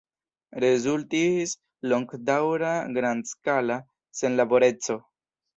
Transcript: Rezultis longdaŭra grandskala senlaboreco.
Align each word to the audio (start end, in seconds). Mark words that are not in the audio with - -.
Rezultis 0.63 1.53
longdaŭra 1.93 2.71
grandskala 2.97 3.79
senlaboreco. 4.23 4.99